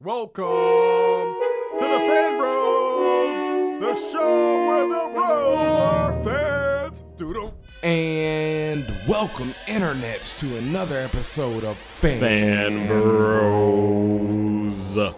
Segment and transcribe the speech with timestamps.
[0.00, 7.02] Welcome to the Fan Bros, the show where the bros are fans.
[7.16, 7.52] Doodle.
[7.82, 14.94] And welcome, internets, to another episode of Fan, Fan Bros.
[14.94, 15.16] the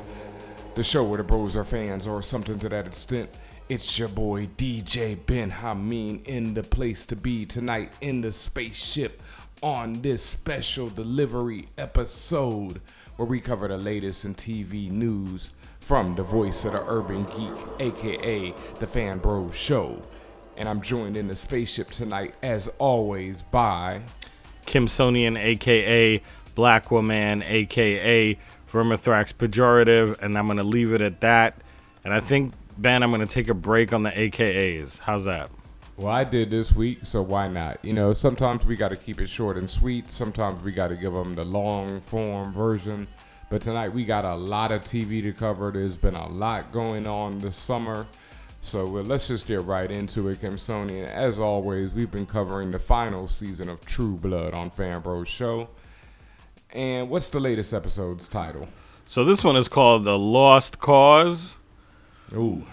[0.83, 3.29] show where the bros are fans, or something to that extent.
[3.69, 9.21] It's your boy DJ Ben Hameen in the place to be tonight in the spaceship
[9.61, 12.81] on this special delivery episode
[13.21, 17.53] where we cover the latest in TV news from the voice of the urban geek,
[17.79, 20.01] aka the Fan Bros Show.
[20.57, 24.01] And I'm joined in the spaceship tonight, as always, by
[24.65, 26.23] Kimsonian, aka
[26.55, 28.39] Black Woman, aka
[28.73, 31.61] Vermithrax Pejorative, and I'm gonna leave it at that.
[32.03, 35.01] And I think Ben, I'm gonna take a break on the AKAs.
[35.01, 35.51] How's that?
[36.01, 37.85] Well, I did this week, so why not?
[37.85, 40.11] You know, sometimes we got to keep it short and sweet.
[40.11, 43.07] Sometimes we got to give them the long form version.
[43.51, 45.71] But tonight we got a lot of TV to cover.
[45.71, 48.07] There's been a lot going on this summer.
[48.63, 51.03] So well, let's just get right into it, Kim Sony.
[51.03, 55.29] And as always, we've been covering the final season of True Blood on Fan Bros
[55.29, 55.69] Show.
[56.73, 58.69] And what's the latest episode's title?
[59.07, 61.59] So this one is called The Lost Cause.
[62.33, 62.65] Ooh,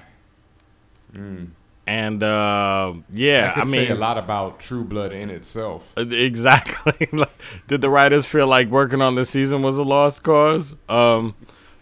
[1.12, 1.47] hmm.
[1.88, 5.94] And uh, yeah, I I, mean say a lot about True Blood in itself.
[5.96, 7.08] Uh, Exactly.
[7.70, 10.76] Did the writers feel like working on this season was a lost cause?
[10.90, 11.34] Um,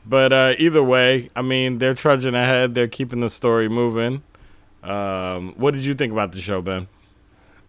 [0.06, 2.76] but uh, either way, I mean, they're trudging ahead.
[2.76, 4.22] They're keeping the story moving.
[4.84, 6.88] Um, what did you think about the show, Ben?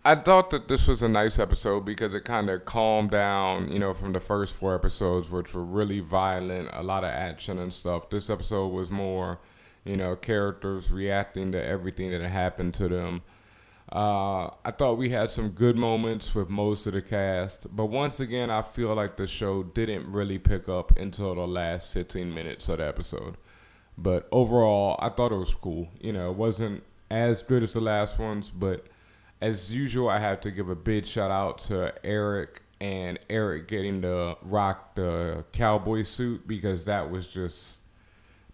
[0.04, 3.78] I thought that this was a nice episode because it kind of calmed down, you
[3.78, 7.72] know, from the first four episodes, which were really violent, a lot of action and
[7.72, 8.10] stuff.
[8.10, 9.38] This episode was more,
[9.86, 13.22] you know, characters reacting to everything that happened to them.
[13.92, 18.18] Uh, I thought we had some good moments with most of the cast, but once
[18.18, 22.68] again, I feel like the show didn't really pick up until the last 15 minutes
[22.68, 23.36] of the episode.
[23.96, 25.88] But overall, I thought it was cool.
[26.00, 28.86] You know, it wasn't as good as the last ones, but
[29.40, 34.02] as usual, I have to give a big shout out to Eric and Eric getting
[34.02, 37.78] to rock the cowboy suit because that was just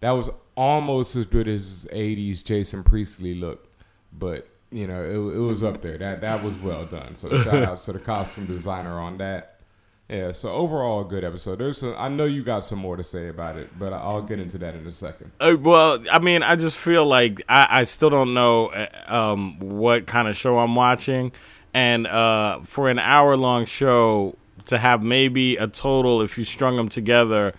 [0.00, 3.68] that was almost as good as 80s Jason Priestley looked,
[4.12, 5.98] but you know it, it was up there.
[5.98, 7.16] That that was well done.
[7.16, 9.60] So shout out to the costume designer on that.
[10.08, 10.32] Yeah.
[10.32, 11.58] So overall, a good episode.
[11.58, 14.40] There's some, I know you got some more to say about it, but I'll get
[14.40, 15.32] into that in a second.
[15.40, 19.58] Uh, well, I mean, I just feel like I, I still don't know uh, um,
[19.58, 21.32] what kind of show I'm watching,
[21.72, 24.36] and uh, for an hour long show
[24.66, 27.54] to have maybe a total, if you strung them together,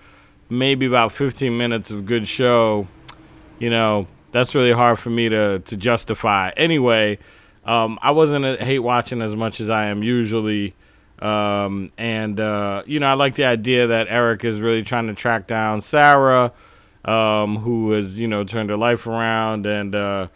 [0.58, 2.88] maybe about 15 minutes of good show,
[3.60, 6.52] you know, that's really hard for me to to justify.
[6.58, 7.20] Anyway,
[7.66, 10.74] um, I wasn't uh, hate watching as much as I am usually.
[11.20, 15.14] Um, and uh, you know, I like the idea that Eric is really trying to
[15.14, 16.52] track down Sarah,
[17.06, 19.66] um, who has you know turned her life around.
[19.66, 20.28] And uh,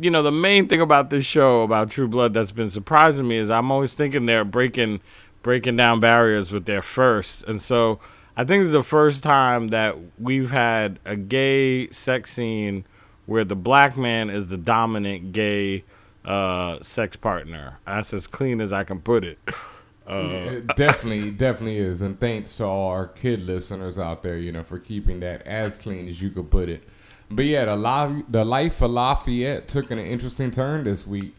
[0.00, 3.36] you know, the main thing about this show about True Blood that's been surprising me
[3.36, 5.00] is I'm always thinking they're breaking
[5.42, 7.98] breaking down barriers with their first, and so
[8.36, 12.84] I think it's the first time that we've had a gay sex scene
[13.26, 15.84] where the black man is the dominant gay
[16.24, 17.78] uh, sex partner.
[17.86, 19.38] That's as clean as I can put it.
[20.06, 22.02] It definitely, definitely is.
[22.02, 25.78] And thanks to all our kid listeners out there, you know, for keeping that as
[25.78, 26.86] clean as you could put it.
[27.30, 31.34] But yeah, the, La- the life of Lafayette took an interesting turn this week.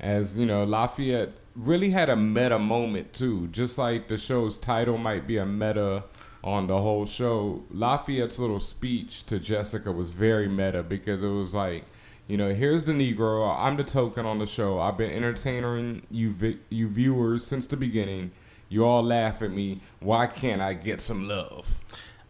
[0.00, 3.48] As, you know, Lafayette really had a meta moment, too.
[3.48, 6.04] Just like the show's title might be a meta
[6.42, 11.54] on the whole show, Lafayette's little speech to Jessica was very meta because it was
[11.54, 11.84] like,
[12.26, 13.56] you know, here's the Negro.
[13.58, 14.78] I'm the token on the show.
[14.78, 18.32] I've been entertaining you, vi- you viewers since the beginning.
[18.68, 19.80] You all laugh at me.
[20.00, 21.80] Why can't I get some love?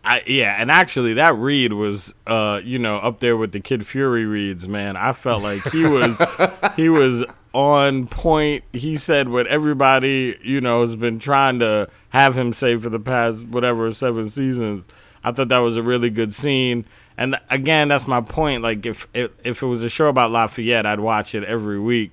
[0.04, 3.86] I, yeah, and actually, that read was, uh, you know, up there with the Kid
[3.86, 4.68] Fury reads.
[4.68, 6.20] Man, I felt like he was,
[6.76, 7.24] he was
[7.58, 8.62] on point.
[8.72, 13.00] He said what everybody, you know, has been trying to have him say for the
[13.00, 14.86] past whatever seven seasons.
[15.24, 16.84] I thought that was a really good scene.
[17.16, 18.62] And again, that's my point.
[18.62, 22.12] Like, if if, if it was a show about Lafayette, I'd watch it every week.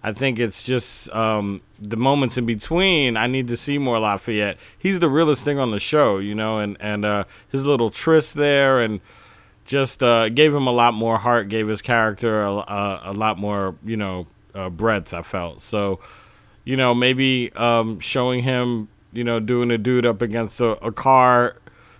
[0.00, 3.16] I think it's just um, the moments in between.
[3.16, 4.58] I need to see more Lafayette.
[4.78, 8.34] He's the realest thing on the show, you know, and and uh, his little tryst
[8.34, 9.00] there, and
[9.64, 13.38] just uh, gave him a lot more heart, gave his character a, a, a lot
[13.38, 15.12] more, you know, uh, breadth.
[15.12, 16.00] I felt so,
[16.64, 20.92] you know, maybe um, showing him, you know, doing a dude up against a, a
[20.92, 21.56] car.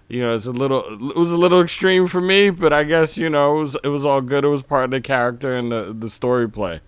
[0.08, 3.16] You know, it's a little, it was a little extreme for me, but I guess
[3.16, 4.44] you know it was it was all good.
[4.44, 6.80] It was part of the character and the the story play.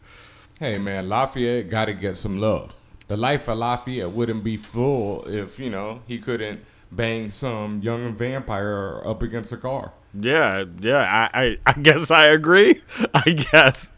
[0.59, 2.75] Hey man, Lafayette got to get some love.
[3.09, 6.61] The life of Lafayette wouldn't be full if you know he couldn't
[6.91, 9.93] bang some young vampire up against a car.
[10.19, 11.29] Yeah, yeah.
[11.33, 12.83] I, I, I guess I agree.
[13.15, 13.91] I guess.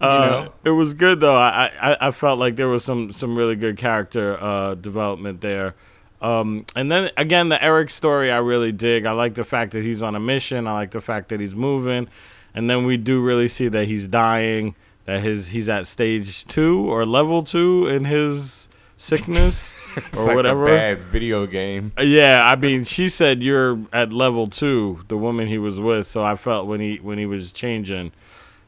[0.00, 0.48] Uh?
[0.64, 1.36] It was good though.
[1.36, 5.74] I, I, I felt like there was some, some really good character uh, development there.
[6.20, 9.06] Um, and then again, the Eric story I really dig.
[9.06, 10.66] I like the fact that he's on a mission.
[10.68, 12.08] I like the fact that he's moving,
[12.54, 14.76] and then we do really see that he's dying.
[15.04, 19.72] That his he's at stage two or level two in his sickness
[20.14, 20.66] or like whatever.
[20.66, 21.90] a bad video game.
[21.98, 26.06] Uh, Yeah, I mean, she said you're at level two, the woman he was with.
[26.06, 28.12] So I felt when he when he was changing,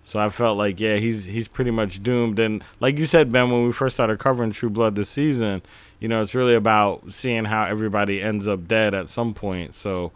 [0.05, 2.39] so I felt like yeah, he's he's pretty much doomed.
[2.39, 5.63] And like you said, Ben, when we first started covering True Blood this season,
[5.99, 9.75] you know, it's really about seeing how everybody ends up dead at some point.
[9.75, 10.13] So.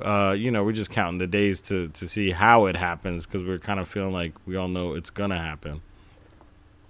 [0.00, 3.46] Uh, you know, we're just counting the days to, to see how it happens because
[3.46, 5.82] we're kind of feeling like we all know it's gonna happen.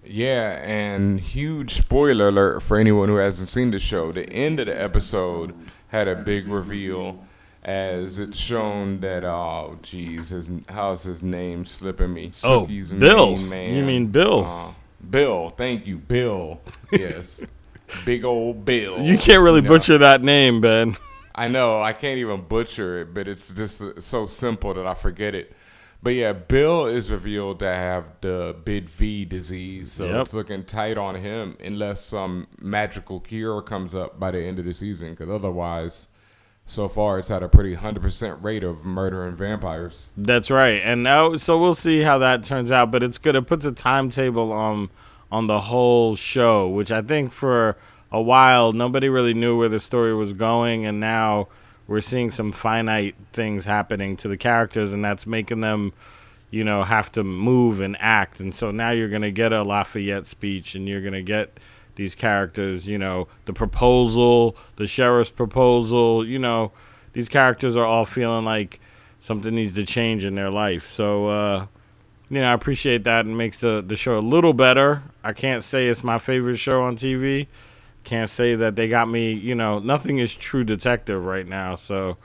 [0.05, 4.13] Yeah, and huge spoiler alert for anyone who hasn't seen the show.
[4.13, 5.55] The end of the episode
[5.89, 7.25] had a big reveal
[7.63, 12.31] as it's shown that oh geez, his how's his name slipping me?
[12.43, 13.37] Oh, Sookie's Bill.
[13.37, 13.75] man.
[13.77, 14.45] You mean Bill.
[14.45, 14.73] Uh,
[15.09, 16.61] Bill, thank you, Bill.
[16.93, 17.41] Yes.
[18.05, 19.01] Big old Bill.
[19.01, 19.69] You can't really know.
[19.69, 20.97] butcher that name, Ben.
[21.35, 24.95] I know I can't even butcher it, but it's just uh, so simple that I
[24.95, 25.53] forget it.
[26.03, 30.23] But yeah, Bill is revealed to have the Bid V disease, so Yep.
[30.23, 34.65] it's looking tight on him unless some magical cure comes up by the end of
[34.65, 35.11] the season.
[35.11, 36.09] Because otherwise,
[36.71, 40.09] so far it's had a pretty hundred percent rate of murdering vampires.
[40.17, 42.91] That's right, and now so we'll see how that turns out.
[42.91, 43.35] But it's good.
[43.35, 44.89] It puts a timetable on
[45.33, 47.77] on the whole show, which I think for
[48.13, 51.49] a while nobody really knew where the story was going, and now
[51.89, 55.93] we're seeing some finite things happening to the characters, and that's making them,
[56.51, 58.39] you know, have to move and act.
[58.39, 61.59] And so now you're gonna get a Lafayette speech, and you're gonna get
[61.95, 66.73] these characters, you know, the proposal, the sheriff's proposal, you know,
[67.13, 68.81] these characters are all feeling like
[69.21, 70.91] something needs to change in their life.
[70.91, 71.67] So, uh,
[72.29, 75.03] you know, I appreciate that and makes the, the show a little better.
[75.23, 77.49] I can't say it's my favorite show on TV.
[78.05, 81.77] Can't say that they got me, you know, nothing is true detective right now.
[81.77, 82.17] So,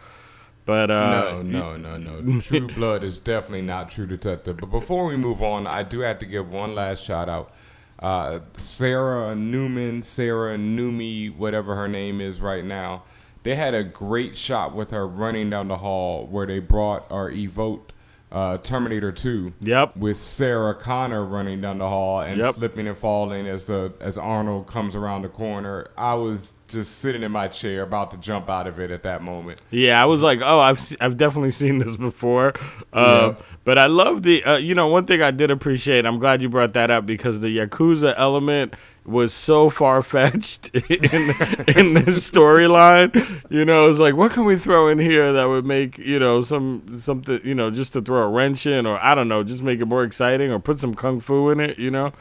[0.66, 2.42] but, uh, no, no, no, no.
[2.42, 4.58] True Blood is definitely not True Detective.
[4.58, 7.54] But before we move on, I do have to give one last shout out.
[8.00, 13.04] Uh, Sarah Newman, Sarah Numi, whatever her name is right now,
[13.44, 17.30] they had a great shot with her running down the hall where they brought or
[17.32, 17.94] evoked
[18.36, 19.96] uh, Terminator 2 Yep.
[19.96, 22.56] with Sarah Connor running down the hall and Yep.
[22.56, 25.88] slipping and falling as the as Arnold comes around the corner.
[25.98, 29.22] I was just sitting in my chair about to jump out of it at that
[29.24, 29.62] moment.
[29.72, 32.54] Yeah, I was like, oh, I've se- I've definitely seen this before.
[32.92, 36.06] Uh, But I love the, uh, you know, one thing I did appreciate.
[36.06, 38.74] I'm glad you brought that up because the yakuza element
[39.06, 43.14] was so far fetched in in this storyline.
[43.50, 46.42] You know, it's like, what can we throw in here that would make you know
[46.42, 49.62] some something you know just to throw a wrench in, or I don't know, just
[49.64, 51.78] make it more exciting, or put some kung fu in it.
[51.80, 52.14] You know.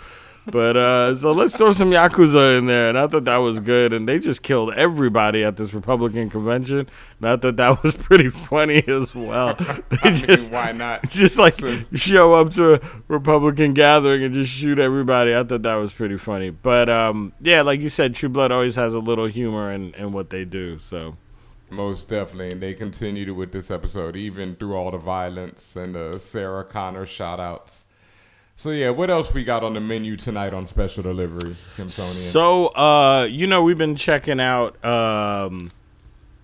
[0.47, 3.93] But uh, so let's throw some yakuza in there, and I thought that was good.
[3.93, 6.89] And they just killed everybody at this Republican convention,
[7.21, 9.57] and I thought that was pretty funny as well.
[9.91, 11.03] They I mean, just why not?
[11.09, 11.59] just like
[11.95, 15.35] show up to a Republican gathering and just shoot everybody.
[15.35, 16.51] I thought that was pretty funny.
[16.51, 20.13] But um, yeah, like you said, True Blood always has a little humor in, in
[20.13, 20.79] what they do.
[20.79, 21.17] So
[21.71, 26.19] Most definitely, and they continued with this episode, even through all the violence and the
[26.19, 27.84] Sarah Connor shout outs.
[28.57, 32.31] So yeah, what else we got on the menu tonight on special delivery, Kimsonian?
[32.33, 35.71] so uh, you know we've been checking out um,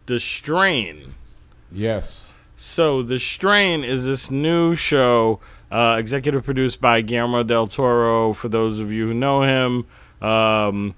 [0.06, 1.14] the Strain.
[1.72, 2.34] yes.
[2.56, 5.40] So the Strain is this new show,
[5.70, 8.34] uh, executive produced by Guillermo del Toro.
[8.34, 9.86] For those of you who know him,
[10.20, 10.94] um,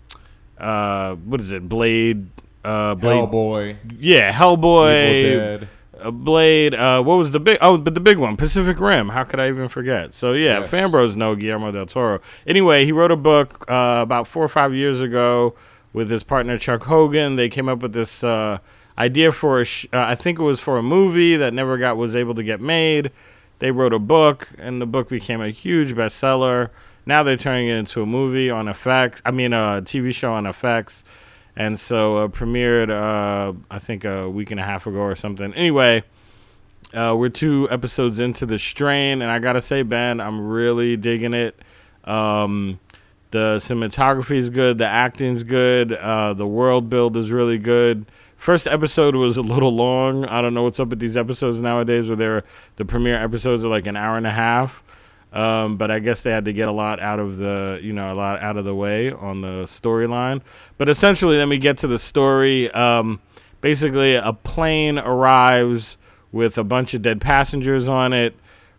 [0.59, 1.69] uh, what is it?
[1.69, 2.27] Blade.
[2.65, 3.17] Uh, Blade.
[3.29, 5.69] Hellboy, Yeah, Hellboy.
[6.03, 6.75] Uh, Blade.
[6.75, 7.59] Uh, what was the big?
[7.61, 9.11] Oh, but the big one, Pacific Rim.
[9.11, 10.15] How could I even forget?
[10.15, 10.71] So yeah, Yes.
[10.71, 12.21] fanbros know Guillermo del Toro.
[12.47, 15.55] Anyway, he wrote a book uh, about four or five years ago
[15.93, 17.37] with his partner Chuck Hogan.
[17.37, 18.59] They came up with this uh,
[18.99, 19.65] idea for a.
[19.65, 22.43] Sh- uh, I think it was for a movie that never got was able to
[22.43, 23.11] get made.
[23.59, 26.71] They wrote a book, and the book became a huge bestseller.
[27.07, 29.21] Now they're turning it into a movie on FX.
[29.25, 31.03] I mean, a TV show on FX
[31.57, 35.53] and so uh, premiered uh, I think a week and a half ago or something.
[35.55, 36.05] Anyway,
[36.95, 41.35] uh, we're two episodes into the strain, and I gotta say, Ben, I'm really digging
[41.35, 41.59] it.
[42.05, 42.81] Um,
[43.31, 48.07] the cinematography is good, the acting's good, uh, the world build is really good.
[48.37, 50.25] First episode was a little long.
[50.25, 52.45] I don't know what's up with these episodes nowadays, where they're
[52.75, 54.83] the premiere episodes are like an hour and a half.
[55.33, 58.13] Um, but I guess they had to get a lot out of the, you know,
[58.13, 60.43] a lot out of the way on the storyline.
[60.77, 62.71] But essentially, then we get to the story.
[62.73, 63.21] Um,
[63.63, 65.97] basically a plane arrives
[66.33, 68.37] with a bunch of dead passengers on it.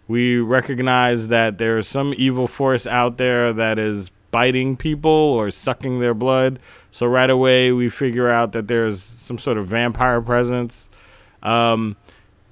[0.07, 5.99] We recognize that there's some evil force out there that is biting people or sucking
[5.99, 6.59] their blood.
[6.91, 10.89] So right away we figure out that there's some sort of vampire presence.
[11.41, 11.95] Um,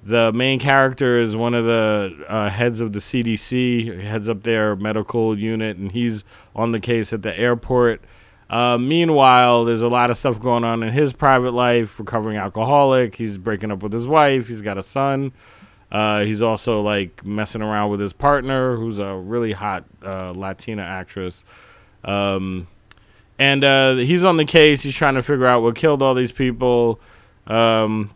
[0.04, 4.74] the main character is one of the uh, heads of the CDC, heads up their
[4.74, 6.24] medical unit, and he's
[6.56, 8.02] on the case at the airport.
[8.50, 11.98] Uh, meanwhile, there's a lot of stuff going on in his private life.
[11.98, 14.48] Recovering alcoholic, he's breaking up with his wife.
[14.48, 15.32] He's got a son.
[15.90, 20.82] Uh, he's also like messing around with his partner, who's a really hot uh, Latina
[20.82, 21.44] actress.
[22.04, 22.66] Um,
[23.38, 24.82] and uh, he's on the case.
[24.82, 27.00] He's trying to figure out what killed all these people.
[27.46, 28.10] Um,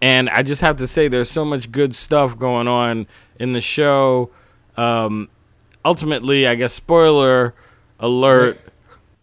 [0.00, 3.06] and I just have to say, there's so much good stuff going on
[3.38, 4.30] in the show.
[4.76, 5.28] Um,
[5.84, 7.54] ultimately, I guess spoiler
[7.98, 8.60] alert.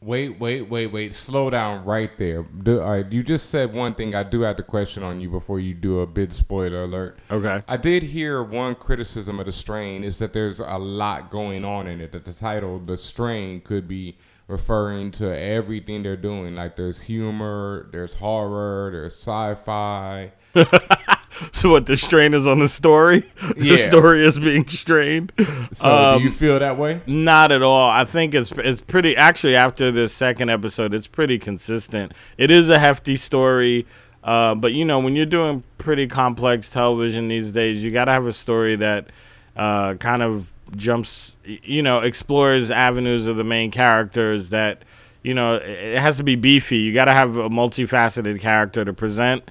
[0.01, 1.13] Wait, wait, wait, wait.
[1.13, 2.43] Slow down right there.
[2.43, 4.15] Do, all right, you just said one thing.
[4.15, 7.19] I do have to question on you before you do a big spoiler alert.
[7.29, 7.61] Okay.
[7.67, 11.87] I did hear one criticism of the strain is that there's a lot going on
[11.87, 12.13] in it.
[12.13, 16.55] That the title, the strain, could be referring to everything they're doing.
[16.55, 20.31] Like there's humor, there's horror, there's sci-fi.
[21.53, 23.23] So what the strain is on the story?
[23.55, 23.75] The Yeah.
[23.77, 25.31] story is being strained.
[25.71, 27.01] So Um, do you feel that way?
[27.07, 27.89] Not at all.
[27.89, 29.15] I think it's it's pretty.
[29.15, 32.11] Actually, after this second episode, it's pretty consistent.
[32.37, 33.85] It is a hefty story,
[34.23, 38.11] uh, but you know when you're doing pretty complex television these days, you got to
[38.11, 39.07] have a story that
[39.55, 44.49] uh, kind of jumps, you know, explores avenues of the main characters.
[44.49, 44.81] That
[45.23, 45.61] you know it
[45.95, 46.77] it has to be beefy.
[46.79, 49.49] You got to have a multifaceted character to present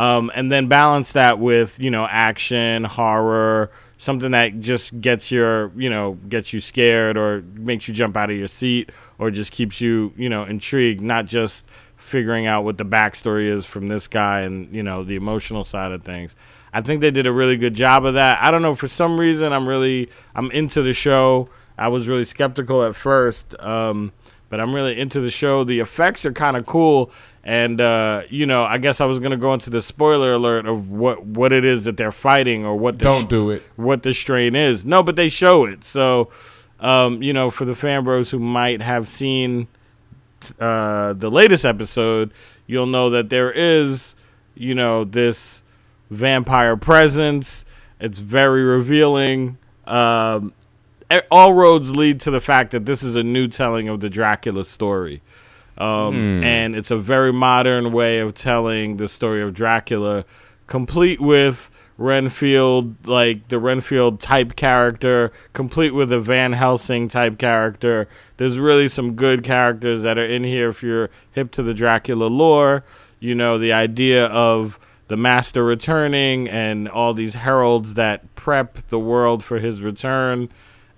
[0.00, 5.72] um, and then balance that with you know action, horror, something that just gets your
[5.76, 9.52] you know gets you scared or makes you jump out of your seat or just
[9.52, 11.66] keeps you you know intrigued, not just
[11.98, 15.92] figuring out what the backstory is from this guy and you know the emotional side
[15.92, 16.34] of things.
[16.72, 18.42] I think they did a really good job of that.
[18.42, 21.50] I don't know for some reason I'm really I'm into the show.
[21.76, 23.54] I was really skeptical at first.
[23.62, 24.12] Um,
[24.50, 25.64] but I'm really into the show.
[25.64, 27.10] The effects are kind of cool,
[27.42, 30.90] and uh, you know, I guess I was gonna go into the spoiler alert of
[30.90, 33.62] what what it is that they're fighting or what the Don't do it.
[33.76, 34.84] what the strain is.
[34.84, 35.82] No, but they show it.
[35.84, 36.30] So,
[36.80, 39.68] um, you know, for the fan bros who might have seen
[40.58, 42.32] uh, the latest episode,
[42.66, 44.14] you'll know that there is,
[44.54, 45.62] you know, this
[46.10, 47.64] vampire presence.
[48.00, 49.58] It's very revealing.
[49.86, 50.52] Um,
[51.30, 54.64] all roads lead to the fact that this is a new telling of the Dracula
[54.64, 55.22] story.
[55.78, 56.14] Um,
[56.44, 60.24] And it's a very modern way of telling the story of Dracula,
[60.66, 68.08] complete with Renfield, like the Renfield type character, complete with a Van Helsing type character.
[68.36, 72.24] There's really some good characters that are in here if you're hip to the Dracula
[72.26, 72.84] lore.
[73.18, 78.98] You know, the idea of the master returning and all these heralds that prep the
[78.98, 80.48] world for his return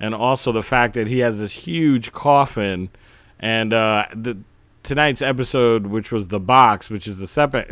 [0.02, 2.90] and also the fact that he has this huge coffin
[3.38, 4.36] and uh, the
[4.82, 7.26] tonight's episode which was the box which is the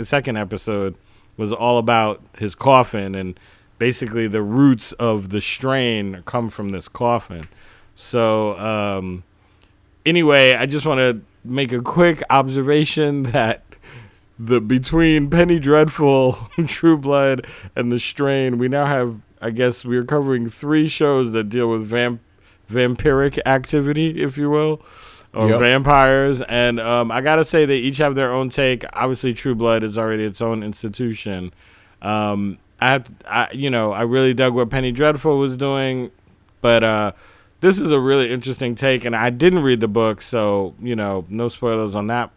[0.04, 0.94] second episode
[1.36, 3.38] was all about his coffin and
[3.78, 7.48] basically the roots of the strain come from this coffin
[7.96, 9.24] so um,
[10.06, 13.64] anyway i just want to make a quick observation that
[14.40, 16.32] the between Penny Dreadful,
[16.66, 17.46] True Blood,
[17.76, 19.20] and The Strain, we now have.
[19.42, 22.20] I guess we're covering three shows that deal with vamp-
[22.70, 24.80] vampiric activity, if you will,
[25.34, 25.60] or Yep.
[25.60, 26.40] vampires.
[26.42, 28.84] And um, I gotta say, they each have their own take.
[28.92, 31.52] Obviously, True Blood is already its own institution.
[32.02, 36.10] Um, I have, I, you know, I really dug what Penny Dreadful was doing,
[36.62, 37.12] but uh,
[37.60, 39.04] this is a really interesting take.
[39.04, 42.30] And I didn't read the book, so you know, no spoilers on that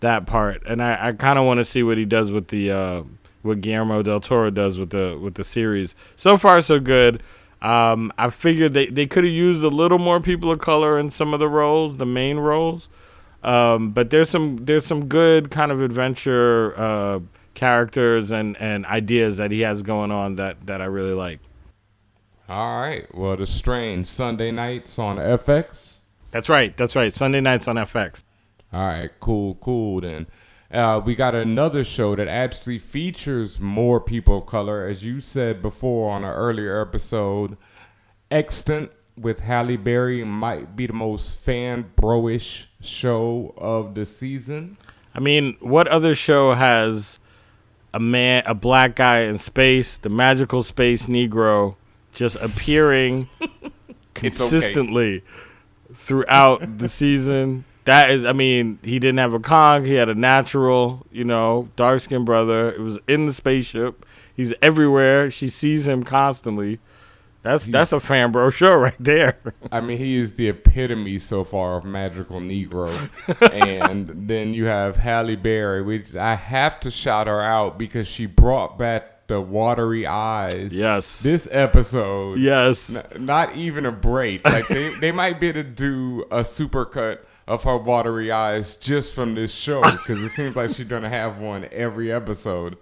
[0.00, 2.70] that part, and I, I kind of want to see what he does with the
[2.70, 3.02] uh,
[3.42, 5.94] what Guillermo del Toro does with the with the series.
[6.16, 7.22] So far, so good.
[7.60, 11.10] Um, I figured they, they could have used a little more people of color in
[11.10, 12.88] some of the roles, the main roles.
[13.42, 17.20] Um, but there's some there's some good kind of adventure uh,
[17.54, 21.40] characters and, and ideas that he has going on that, that I really like.
[22.48, 23.12] All right.
[23.14, 25.96] Well, the strain Sunday nights on FX.
[26.30, 26.76] That's right.
[26.76, 27.12] That's right.
[27.14, 28.22] Sunday nights on FX.
[28.72, 30.00] All right, cool, cool.
[30.02, 30.26] Then
[30.72, 35.62] uh, we got another show that actually features more people of color, as you said
[35.62, 37.56] before on an earlier episode.
[38.30, 44.76] Extant with Halle Berry might be the most fan bro-ish show of the season.
[45.14, 47.18] I mean, what other show has
[47.94, 51.76] a man, a black guy in space, the magical space Negro,
[52.12, 53.28] just appearing
[54.22, 54.48] It's okay.
[54.50, 55.22] consistently
[55.94, 57.64] throughout the season?
[57.88, 59.86] That is, I mean, he didn't have a conch.
[59.86, 62.68] He had a natural, you know, dark skinned brother.
[62.68, 64.04] It was in the spaceship.
[64.34, 65.30] He's everywhere.
[65.30, 66.80] She sees him constantly.
[67.42, 69.38] That's that's a fan bro show right there.
[69.72, 72.90] I mean, he is the epitome so far of magical Negro.
[73.54, 78.26] and then you have Halle Berry, which I have to shout her out because she
[78.26, 80.74] brought back the watery eyes.
[80.74, 81.22] Yes.
[81.22, 82.38] This episode.
[82.38, 82.94] yes.
[82.94, 84.44] N- not even a break.
[84.44, 89.14] Like they, they might be able to do a supercut of her watery eyes just
[89.14, 92.76] from this show because it seems like she's gonna have one every episode.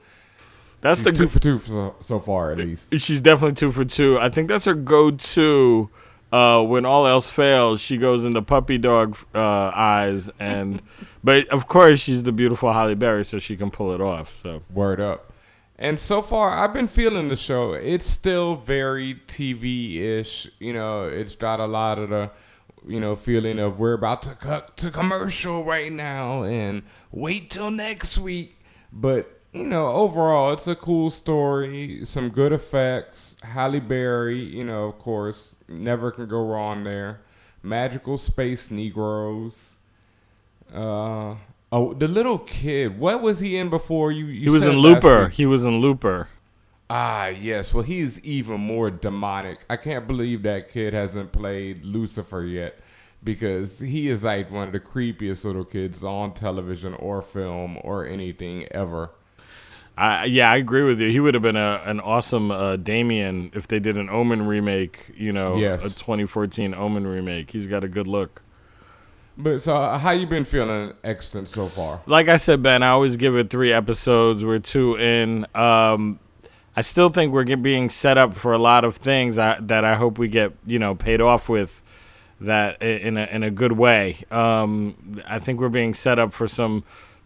[0.80, 2.98] That's She's the two for two so, so far at least.
[3.00, 4.18] She's definitely two for two.
[4.18, 5.88] I think that's her go-to.
[6.32, 10.82] Uh, when all else fails, she goes into puppy dog uh, eyes, and
[11.24, 14.38] but of course she's the beautiful Halle Berry, so she can pull it off.
[14.42, 15.32] So Word up.
[15.78, 17.74] And so far, I've been feeling the show.
[17.74, 20.48] It's still very TV ish.
[20.58, 22.30] You know, it's got a lot of the,
[22.86, 27.70] you know, feeling of we're about to cut to commercial right now and wait till
[27.70, 28.58] next week.
[28.92, 32.04] But, you know, overall, it's a cool story.
[32.04, 33.36] Some good effects.
[33.42, 37.20] Halle Berry, you know, of course, never can go wrong there.
[37.62, 39.76] Magical Space Negroes.
[40.72, 41.34] Uh,
[41.72, 42.98] oh, the little kid.
[42.98, 44.26] What was he in before you?
[44.26, 45.28] you he was in Looper.
[45.28, 46.28] He was in Looper.
[46.88, 47.74] Ah, yes.
[47.74, 49.58] Well, he's even more demonic.
[49.68, 52.78] I can't believe that kid hasn't played Lucifer yet
[53.24, 58.06] because he is like one of the creepiest little kids on television or film or
[58.06, 59.10] anything ever.
[59.98, 61.08] I, yeah, I agree with you.
[61.10, 65.10] He would have been a, an awesome uh, Damien if they did an Omen remake.
[65.16, 65.80] You know, Yes.
[65.84, 67.50] a 2014 Omen remake.
[67.50, 68.42] He's got a good look.
[69.38, 72.00] But so, uh, how you been feeling, Extant, so far?
[72.06, 74.44] like I said, Ben, I always give it three episodes.
[74.44, 75.46] We're two in.
[75.54, 76.20] Um,
[76.76, 79.94] I still think we're being set up for a lot of things I, that I
[79.94, 81.82] hope we get, you know, paid off with.
[82.38, 84.22] That in a in a good way.
[84.30, 86.84] Um, I think we're being set up for some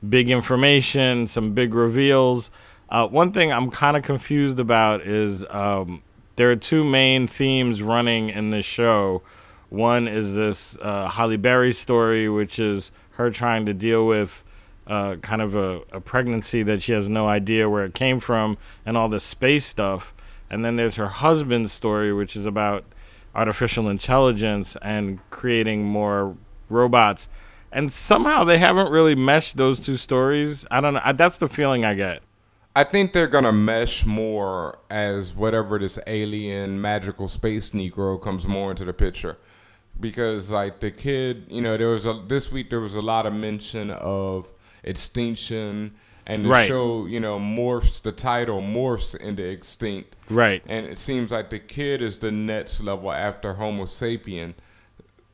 [0.09, 2.52] big information, some big reveals.
[2.88, 6.02] Uh, one thing I'm kind of confused about is um,
[6.37, 9.23] there are two main themes running in this show.
[9.69, 14.45] One is this uh, Halle Berry story, which is her trying to deal with
[14.90, 18.58] uh, kind of a, a pregnancy that she has no idea where it came from
[18.84, 20.12] and all this space stuff.
[20.50, 22.84] And then there's her husband's story, which is about
[23.32, 26.36] artificial intelligence and creating more
[26.68, 27.28] robots.
[27.70, 30.66] And somehow they haven't really meshed those two stories.
[30.72, 31.00] I don't know.
[31.04, 32.22] I, that's the feeling I get.
[32.74, 38.70] I think they're gonna mesh more as whatever this alien magical space Negro comes more
[38.70, 39.38] into the picture,
[39.98, 43.26] because like the kid, you know, there was a this week there was a lot
[43.26, 44.48] of mention of
[44.82, 45.93] extinction,
[46.26, 46.69] and the Right.
[46.69, 50.62] show, you know, morphs the title morphs into extinct, Right.
[50.69, 54.54] and it seems like the kid is the next level after Homo sapien.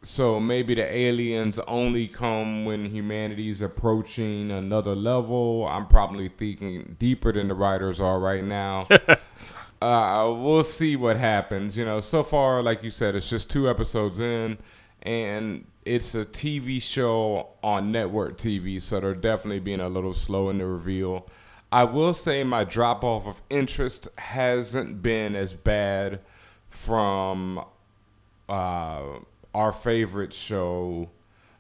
[0.02, 5.66] So maybe the aliens only come when humanity's approaching another level.
[5.68, 8.86] I'm probably thinking deeper than the writers are right now.
[9.82, 11.76] uh, we'll see what happens.
[11.76, 14.58] You know, so far, like you said, it's just two episodes in,
[15.06, 20.50] and it's a TV show on network TV, so they're definitely being a little slow
[20.50, 21.26] in the reveal.
[21.72, 26.20] I will say my drop off of interest hasn't been as bad
[26.70, 27.64] from
[28.48, 29.02] uh,
[29.54, 31.10] our favorite show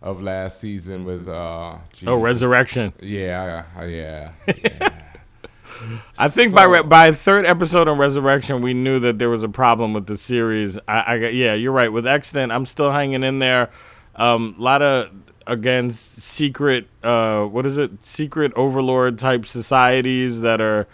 [0.02, 2.92] of last season with uh Oh, Resurrection.
[3.00, 4.32] yeah uh, yeah
[6.18, 9.48] I think by re- by third episode on Resurrection, we knew that there was a
[9.48, 10.78] problem with the series.
[10.88, 11.92] I, I yeah, you're right.
[11.92, 13.70] With Extant, I'm still hanging in there.
[14.14, 15.10] A um, lot of
[15.46, 16.88] again secret.
[17.02, 18.04] Uh, what is it?
[18.04, 20.86] Secret overlord type societies that are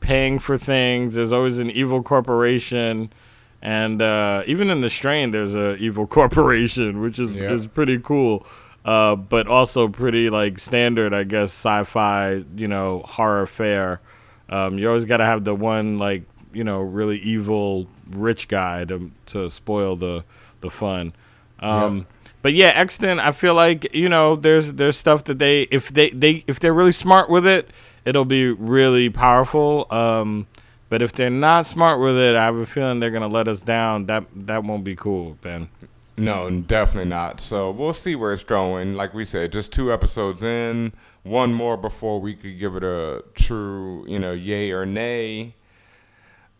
[0.00, 1.14] paying for things.
[1.16, 3.12] There's always an evil corporation,
[3.60, 7.52] and uh, even in the strain, there's a evil corporation, which is Yeah.
[7.52, 8.46] is pretty cool.
[8.84, 14.00] Uh, but also pretty like standard, I guess, sci-fi, you know, horror fare.
[14.48, 18.84] Um, you always got to have the one like you know really evil rich guy
[18.86, 20.24] to to spoil the
[20.60, 21.12] the fun.
[21.60, 22.06] Um.
[22.40, 26.10] But yeah, Extant, I feel like you know there's there's stuff that they if they
[26.10, 27.70] they if they're really smart with it,
[28.04, 29.86] it'll be really powerful.
[29.90, 30.46] Um,
[30.88, 33.60] but if they're not smart with it, I have a feeling they're gonna let us
[33.60, 34.06] down.
[34.06, 35.68] That that won't be cool, Ben.
[36.16, 37.40] No, definitely not.
[37.40, 38.94] So we'll see where it's going.
[38.94, 40.92] Like we said, just two episodes in,
[41.28, 45.54] one more before we could give it a true, you know, yay or nay.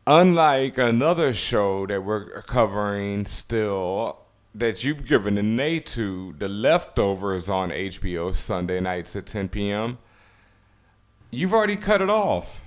[0.06, 4.22] Unlike another show that we're covering still,
[4.54, 9.98] that you've given a nay to, The Leftovers on HBO Sunday nights at 10 p.m.
[11.30, 12.60] You've already cut it off.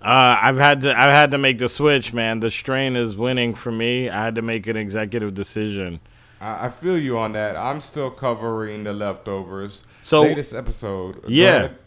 [0.00, 2.38] Uh, I've had to I've had to make the switch, man.
[2.38, 4.08] The strain is winning for me.
[4.08, 6.00] I had to make an executive decision,
[6.40, 7.56] I, I feel you on that.
[7.56, 9.84] I'm still covering the leftovers.
[10.02, 11.24] So- latest episode.
[11.28, 11.48] Yeah.
[11.56, 11.78] ahead.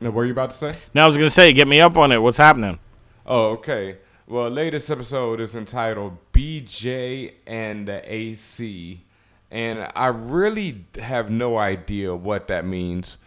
[0.00, 0.76] No, what were you about to say?
[0.92, 2.18] Now I was gonna say, get me up on it.
[2.20, 2.78] What's happening?
[3.26, 3.98] Oh, okay.
[4.26, 9.04] Well, latest episode is entitled BJ and the AC,
[9.50, 13.18] and I really have no idea what that means.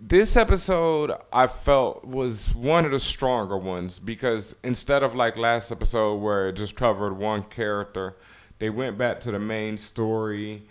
[0.00, 5.70] This episode I felt was one of the stronger ones because instead of like last
[5.70, 8.16] episode where it just covered one character,
[8.60, 10.62] they went back to the main story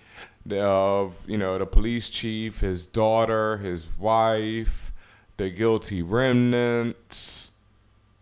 [0.50, 4.94] of, you know, the police chief, his daughter, his wife,
[5.38, 7.52] the guilty remnants,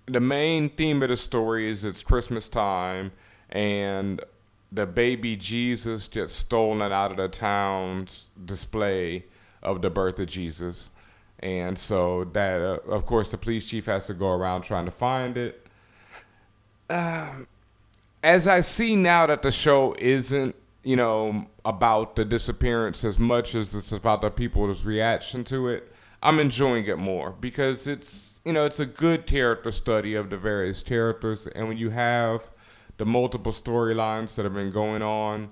[0.08, 3.12] the main theme of the story is it's Christmas time
[3.50, 4.22] and
[4.72, 9.26] the baby Jesus gets stolen out of the town's display
[9.62, 10.92] of the birth of Jesus.
[11.40, 14.92] And so that, uh, of course, the police chief has to go around trying to
[14.92, 15.68] find it.
[16.90, 17.48] Um,
[18.24, 23.54] as I see now that the show isn't, you know, about the disappearance as much
[23.56, 25.92] as it's about the people's reaction to it,
[26.24, 30.38] I'm enjoying it more because it's, you know, it's a good character study of the
[30.38, 31.48] various characters.
[31.48, 32.50] And when you have
[32.98, 35.50] the multiple storylines that have been going on,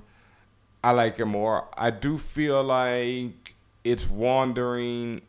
[0.83, 1.67] I like it more.
[1.77, 5.21] I do feel like it's wandering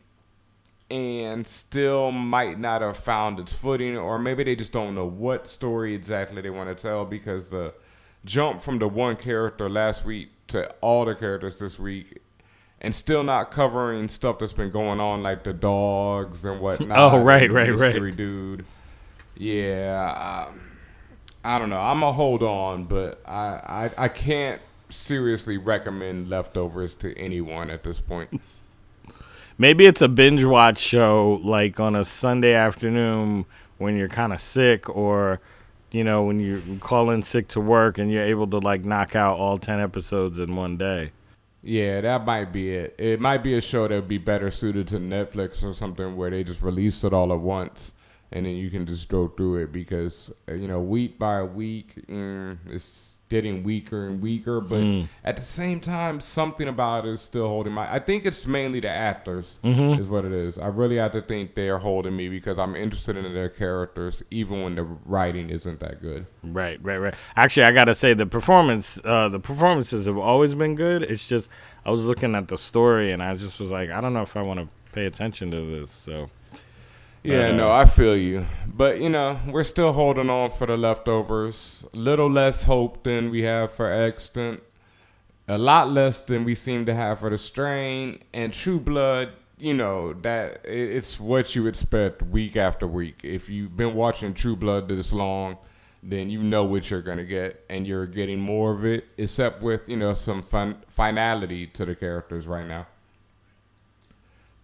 [0.89, 5.47] and still might not have found its footing, or maybe they just don't know what
[5.47, 7.73] story exactly they want to tell because the
[8.25, 12.19] jump from the one character last week to all the characters this week
[12.79, 16.97] and still not covering stuff that's been going on like the dogs and whatnot.
[17.13, 17.79] Oh, right, right, right.
[17.93, 18.65] mystery dude.
[19.35, 20.61] Yeah, um,
[21.43, 21.79] I don't know.
[21.79, 27.83] I'm gonna hold on, but I, I I can't seriously recommend leftovers to anyone at
[27.83, 28.41] this point.
[29.57, 33.45] Maybe it's a binge watch show, like on a Sunday afternoon
[33.77, 35.39] when you're kind of sick, or
[35.91, 39.15] you know when you call in sick to work and you're able to like knock
[39.15, 41.11] out all ten episodes in one day.
[41.63, 42.95] Yeah, that might be it.
[42.97, 46.29] It might be a show that would be better suited to Netflix or something where
[46.29, 47.93] they just release it all at once
[48.31, 52.57] and then you can just go through it because you know week by week mm,
[52.69, 54.61] it's getting weaker and weaker.
[54.61, 57.91] But at the same time, something about it is still holding my.
[57.91, 60.57] I think it's mainly the actors is what it is.
[60.57, 64.23] I really have to think they are holding me because I'm interested in their characters
[64.31, 66.25] even when the writing isn't that good.
[66.43, 67.15] Right, right, right.
[67.35, 71.03] Actually, I gotta say the performance, uh, the performances have always been good.
[71.03, 71.49] It's just
[71.85, 74.35] I was looking at the story and I just was like, I don't know if
[74.35, 75.91] I want to pay attention to this.
[75.91, 76.29] So
[77.23, 78.45] Yeah, Uh, no, I feel you.
[78.65, 81.85] But, you know, we're still holding on for the leftovers.
[81.93, 84.61] A little less hope than we have for Extant.
[85.47, 88.19] A lot less than we seem to have for the strain.
[88.33, 93.21] And True Blood, you know, that it's what you expect week after week.
[93.23, 95.57] If you've been watching True Blood this long,
[96.03, 97.65] then you know what you're going to get.
[97.69, 101.95] And you're getting more of it, except with, you know, some fun finality to the
[101.95, 102.87] characters right now.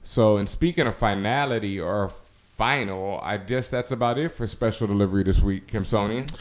[0.03, 2.11] So, and speaking of finality or
[2.55, 6.31] final, I guess that's about it for special delivery this week, Kimsonian.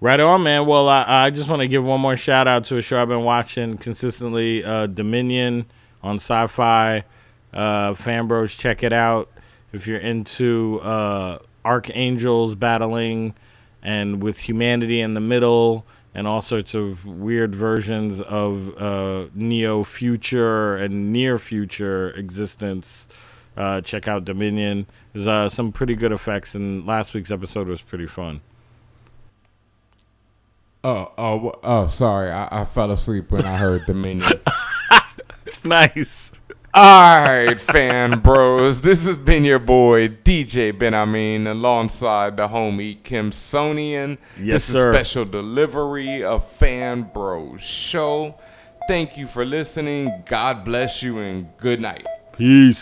[0.00, 0.64] Right on, man.
[0.66, 3.08] Well, I, I just want to give one more shout out to a show I've
[3.08, 5.66] been watching consistently, uh, Dominion
[6.02, 7.04] on Sci-Fi.
[7.52, 9.30] Uh, Fanbros, check it out
[9.72, 13.34] if you're into uh, archangels battling
[13.82, 19.84] and with humanity in the middle and all sorts of weird versions of uh, neo
[19.84, 23.06] future and near future existence.
[23.58, 24.86] Uh, check out Dominion.
[25.12, 28.40] There's uh, some pretty good effects, and last week's episode was pretty fun.
[30.84, 32.30] Oh, oh, oh, sorry.
[32.30, 34.40] I, I fell asleep when I heard Dominion.
[35.64, 36.32] Nice.
[36.74, 38.82] All right, fan bros.
[38.82, 44.18] This has been your boy, DJ Ben Amin, alongside the homie Kimsonian.
[44.38, 44.90] Yes, this sir.
[44.90, 48.38] is special delivery of Fan Bros Show.
[48.86, 50.22] Thank you for listening.
[50.26, 52.06] God bless you and good night.
[52.38, 52.80] Peace.